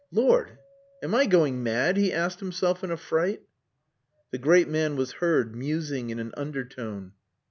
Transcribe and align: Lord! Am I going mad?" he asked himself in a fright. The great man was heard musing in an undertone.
Lord! 0.11 0.57
Am 1.03 1.13
I 1.13 1.27
going 1.27 1.61
mad?" 1.61 1.95
he 1.95 2.11
asked 2.11 2.39
himself 2.39 2.83
in 2.83 2.89
a 2.89 2.97
fright. 2.97 3.43
The 4.31 4.39
great 4.39 4.67
man 4.67 4.95
was 4.95 5.11
heard 5.11 5.55
musing 5.55 6.09
in 6.09 6.17
an 6.17 6.33
undertone. 6.35 7.11